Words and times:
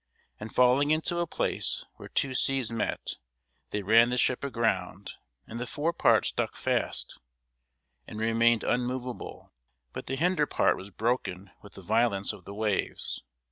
And 0.39 0.51
falling 0.51 0.89
into 0.89 1.19
a 1.19 1.27
place 1.27 1.85
where 1.97 2.09
two 2.09 2.33
seas 2.33 2.71
met, 2.71 3.17
they 3.69 3.83
ran 3.83 4.09
the 4.09 4.17
ship 4.17 4.43
aground; 4.43 5.11
and 5.45 5.61
the 5.61 5.67
forepart 5.67 6.25
stuck 6.25 6.55
fast, 6.55 7.19
and 8.07 8.17
remained 8.19 8.63
unmoveable, 8.63 9.53
but 9.93 10.07
the 10.07 10.15
hinder 10.15 10.47
part 10.47 10.75
was 10.75 10.89
broken 10.89 11.51
with 11.61 11.73
the 11.73 11.83
violence 11.83 12.33
of 12.33 12.45
the 12.45 12.53
waves. 12.55 13.21